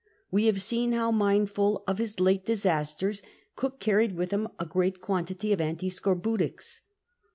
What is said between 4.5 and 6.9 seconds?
a great quantity of antiscorbutics.